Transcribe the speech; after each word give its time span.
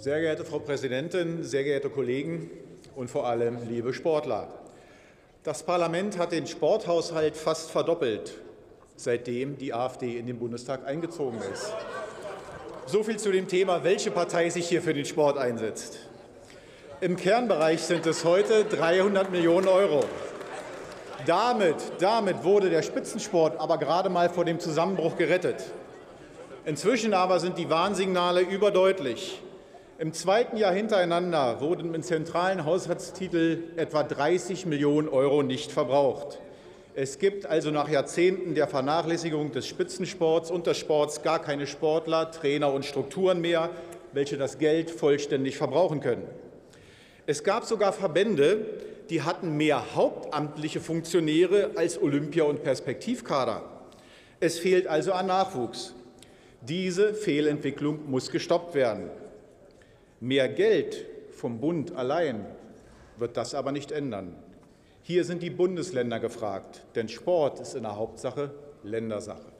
Sehr 0.00 0.18
geehrte 0.18 0.46
Frau 0.46 0.60
Präsidentin, 0.60 1.44
sehr 1.44 1.62
geehrte 1.62 1.90
Kollegen 1.90 2.50
und 2.96 3.10
vor 3.10 3.26
allem 3.26 3.68
liebe 3.68 3.92
Sportler! 3.92 4.48
Das 5.42 5.62
Parlament 5.62 6.16
hat 6.16 6.32
den 6.32 6.46
Sporthaushalt 6.46 7.36
fast 7.36 7.70
verdoppelt, 7.70 8.32
seitdem 8.96 9.58
die 9.58 9.74
AfD 9.74 10.16
in 10.16 10.26
den 10.26 10.38
Bundestag 10.38 10.86
eingezogen 10.86 11.38
ist. 11.52 11.74
So 12.86 13.02
viel 13.02 13.18
zu 13.18 13.30
dem 13.30 13.46
Thema, 13.46 13.84
welche 13.84 14.10
Partei 14.10 14.48
sich 14.48 14.66
hier 14.66 14.80
für 14.80 14.94
den 14.94 15.04
Sport 15.04 15.36
einsetzt. 15.36 15.98
Im 17.02 17.16
Kernbereich 17.16 17.82
sind 17.82 18.06
es 18.06 18.24
heute 18.24 18.64
300 18.64 19.30
Millionen 19.30 19.68
Euro. 19.68 20.02
Damit, 21.26 21.76
damit 21.98 22.42
wurde 22.42 22.70
der 22.70 22.80
Spitzensport 22.80 23.60
aber 23.60 23.76
gerade 23.76 24.08
mal 24.08 24.30
vor 24.30 24.46
dem 24.46 24.60
Zusammenbruch 24.60 25.18
gerettet. 25.18 25.62
Inzwischen 26.64 27.12
aber 27.12 27.38
sind 27.38 27.58
die 27.58 27.68
Warnsignale 27.68 28.40
überdeutlich. 28.40 29.42
Im 30.00 30.14
zweiten 30.14 30.56
Jahr 30.56 30.72
hintereinander 30.72 31.60
wurden 31.60 31.94
im 31.94 32.02
zentralen 32.02 32.64
Haushaltstitel 32.64 33.64
etwa 33.76 34.02
30 34.02 34.64
Millionen 34.64 35.10
Euro 35.10 35.42
nicht 35.42 35.70
verbraucht. 35.70 36.38
Es 36.94 37.18
gibt 37.18 37.44
also 37.44 37.70
nach 37.70 37.86
Jahrzehnten 37.86 38.54
der 38.54 38.66
Vernachlässigung 38.66 39.52
des 39.52 39.66
Spitzensports 39.66 40.50
und 40.50 40.66
des 40.66 40.78
Sports 40.78 41.20
gar 41.22 41.38
keine 41.38 41.66
Sportler, 41.66 42.30
Trainer 42.30 42.72
und 42.72 42.86
Strukturen 42.86 43.42
mehr, 43.42 43.68
welche 44.14 44.38
das 44.38 44.56
Geld 44.56 44.90
vollständig 44.90 45.58
verbrauchen 45.58 46.00
können. 46.00 46.26
Es 47.26 47.44
gab 47.44 47.64
sogar 47.64 47.92
Verbände, 47.92 48.64
die 49.10 49.20
hatten 49.20 49.58
mehr 49.58 49.94
hauptamtliche 49.94 50.80
Funktionäre 50.80 51.72
als 51.76 52.00
Olympia- 52.00 52.44
und 52.44 52.62
Perspektivkader. 52.62 53.64
Es 54.40 54.58
fehlt 54.58 54.86
also 54.86 55.12
an 55.12 55.26
Nachwuchs. 55.26 55.94
Diese 56.62 57.12
Fehlentwicklung 57.12 58.10
muss 58.10 58.30
gestoppt 58.30 58.74
werden. 58.74 59.10
Mehr 60.22 60.50
Geld 60.50 61.06
vom 61.32 61.60
Bund 61.60 61.96
allein 61.96 62.44
wird 63.16 63.38
das 63.38 63.54
aber 63.54 63.72
nicht 63.72 63.90
ändern. 63.90 64.36
Hier 65.02 65.24
sind 65.24 65.42
die 65.42 65.48
Bundesländer 65.48 66.20
gefragt, 66.20 66.82
denn 66.94 67.08
Sport 67.08 67.58
ist 67.60 67.74
in 67.74 67.84
der 67.84 67.96
Hauptsache 67.96 68.50
Ländersache. 68.82 69.50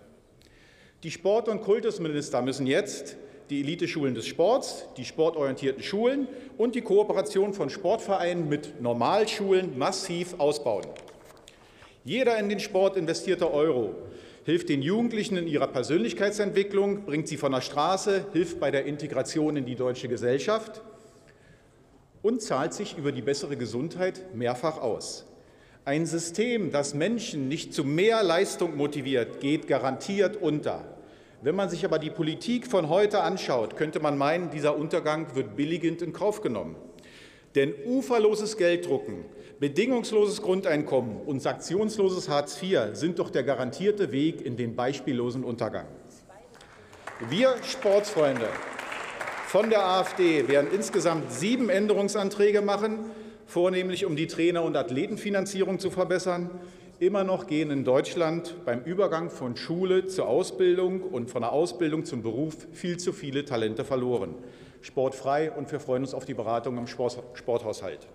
Die 1.02 1.10
Sport- 1.10 1.48
und 1.48 1.62
Kultusminister 1.62 2.42
müssen 2.42 2.66
jetzt 2.66 3.16
die 3.48 3.60
Eliteschulen 3.60 4.14
des 4.14 4.26
Sports, 4.26 4.84
die 4.98 5.06
sportorientierten 5.06 5.82
Schulen 5.82 6.28
und 6.58 6.74
die 6.74 6.82
Kooperation 6.82 7.54
von 7.54 7.70
Sportvereinen 7.70 8.46
mit 8.46 8.82
Normalschulen 8.82 9.78
massiv 9.78 10.34
ausbauen. 10.38 10.84
Jeder 12.04 12.38
in 12.38 12.50
den 12.50 12.60
Sport 12.60 12.98
investierte 12.98 13.50
Euro 13.50 13.94
hilft 14.44 14.68
den 14.68 14.82
Jugendlichen 14.82 15.36
in 15.36 15.46
ihrer 15.46 15.66
Persönlichkeitsentwicklung, 15.66 17.04
bringt 17.04 17.28
sie 17.28 17.36
von 17.36 17.52
der 17.52 17.60
Straße, 17.60 18.26
hilft 18.32 18.60
bei 18.60 18.70
der 18.70 18.86
Integration 18.86 19.56
in 19.56 19.66
die 19.66 19.74
deutsche 19.74 20.08
Gesellschaft 20.08 20.82
und 22.22 22.42
zahlt 22.42 22.74
sich 22.74 22.96
über 22.96 23.12
die 23.12 23.22
bessere 23.22 23.56
Gesundheit 23.56 24.34
mehrfach 24.34 24.78
aus. 24.78 25.26
Ein 25.84 26.06
System, 26.06 26.70
das 26.70 26.94
Menschen 26.94 27.48
nicht 27.48 27.72
zu 27.72 27.84
mehr 27.84 28.22
Leistung 28.22 28.76
motiviert, 28.76 29.40
geht 29.40 29.66
garantiert 29.66 30.36
unter. 30.36 30.84
Wenn 31.42 31.56
man 31.56 31.70
sich 31.70 31.86
aber 31.86 31.98
die 31.98 32.10
Politik 32.10 32.66
von 32.66 32.90
heute 32.90 33.22
anschaut, 33.22 33.76
könnte 33.76 33.98
man 33.98 34.18
meinen, 34.18 34.50
dieser 34.50 34.76
Untergang 34.76 35.34
wird 35.34 35.56
billigend 35.56 36.02
in 36.02 36.12
Kauf 36.12 36.42
genommen. 36.42 36.76
Denn 37.54 37.74
uferloses 37.84 38.56
Gelddrucken, 38.56 39.24
bedingungsloses 39.58 40.40
Grundeinkommen 40.40 41.16
und 41.26 41.40
sanktionsloses 41.40 42.28
Hartz 42.28 42.62
IV 42.62 42.90
sind 42.92 43.18
doch 43.18 43.30
der 43.30 43.42
garantierte 43.42 44.12
Weg 44.12 44.44
in 44.44 44.56
den 44.56 44.76
beispiellosen 44.76 45.42
Untergang. 45.42 45.86
Wir 47.28 47.56
Sportsfreunde 47.62 48.48
von 49.46 49.68
der 49.68 49.84
AfD 49.84 50.46
werden 50.46 50.70
insgesamt 50.72 51.32
sieben 51.32 51.70
Änderungsanträge 51.70 52.62
machen, 52.62 53.00
vornehmlich 53.46 54.06
um 54.06 54.14
die 54.14 54.28
Trainer- 54.28 54.62
und 54.62 54.76
Athletenfinanzierung 54.76 55.80
zu 55.80 55.90
verbessern. 55.90 56.50
Immer 57.00 57.24
noch 57.24 57.48
gehen 57.48 57.70
in 57.72 57.84
Deutschland 57.84 58.64
beim 58.64 58.84
Übergang 58.84 59.28
von 59.28 59.56
Schule 59.56 60.06
zur 60.06 60.28
Ausbildung 60.28 61.02
und 61.02 61.30
von 61.30 61.42
der 61.42 61.50
Ausbildung 61.50 62.04
zum 62.04 62.22
Beruf 62.22 62.68
viel 62.72 62.98
zu 62.98 63.12
viele 63.12 63.44
Talente 63.44 63.84
verloren. 63.84 64.36
Sportfrei 64.82 65.50
und 65.50 65.70
wir 65.70 65.80
freuen 65.80 66.02
uns 66.02 66.14
auf 66.14 66.24
die 66.24 66.34
Beratung 66.34 66.78
im 66.78 66.86
Sporthaushalt. 66.86 68.06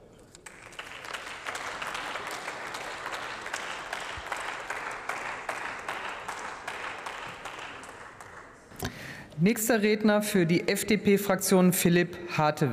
Nächster 9.37 9.81
Redner 9.81 10.21
für 10.21 10.45
die 10.45 10.69
FDP-Fraktion 10.69 11.73
Philipp 11.73 12.17
Hartewig. 12.37 12.63